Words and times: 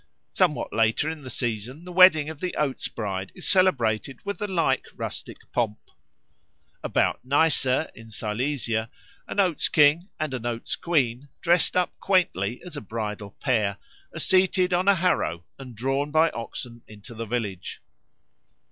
Somewhat 0.33 0.73
later 0.73 1.11
in 1.11 1.21
the 1.21 1.29
season 1.29 1.83
the 1.85 1.93
wedding 1.93 2.27
of 2.27 2.39
the 2.39 2.55
Oats 2.55 2.87
bride 2.87 3.31
is 3.35 3.47
celebrated 3.47 4.17
with 4.25 4.39
the 4.39 4.47
like 4.47 4.87
rustic 4.95 5.37
pomp. 5.51 5.77
About 6.83 7.23
Neisse, 7.23 7.67
in 7.93 8.09
Silesia, 8.09 8.89
an 9.27 9.39
Oats 9.39 9.69
king 9.69 10.09
and 10.19 10.33
an 10.33 10.43
Oats 10.47 10.75
queen, 10.75 11.27
dressed 11.39 11.77
up 11.77 11.93
quaintly 11.99 12.63
as 12.63 12.75
a 12.75 12.81
bridal 12.81 13.35
pair, 13.39 13.77
are 14.11 14.17
seated 14.19 14.73
on 14.73 14.87
a 14.87 14.95
harrow 14.95 15.45
and 15.59 15.75
drawn 15.75 16.09
by 16.09 16.31
oxen 16.31 16.81
into 16.87 17.13
the 17.13 17.27
village. 17.27 17.79